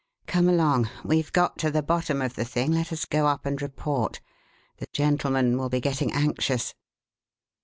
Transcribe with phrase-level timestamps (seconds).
[0.25, 3.61] Come along we've got to the bottom of the thing, let us go up and
[3.61, 4.19] 'report.'
[4.77, 6.73] The gentlemen will be getting anxious."